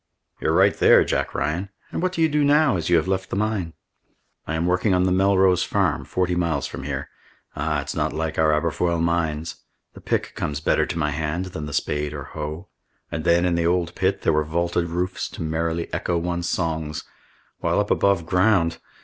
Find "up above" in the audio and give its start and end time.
17.79-18.25